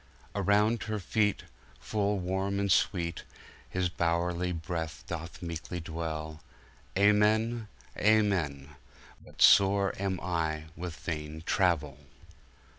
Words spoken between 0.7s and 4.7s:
her feetFull Warme and SweeteHis bowerie